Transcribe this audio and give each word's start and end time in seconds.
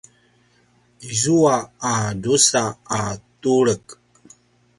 izua 1.11 1.55
a 1.91 1.93
drusa 2.21 2.63
a 2.97 3.01
tulek 3.41 3.85